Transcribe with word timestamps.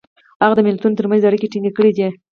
هغه 0.43 0.53
د 0.57 0.61
ملتونو 0.67 0.97
ترمنځ 0.99 1.21
اړیکې 1.23 1.51
ټینګ 1.51 1.67
کړي 1.77 1.91
دي. 1.97 2.07